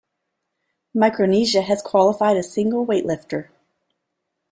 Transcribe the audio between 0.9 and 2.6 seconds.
Micronesia has qualified a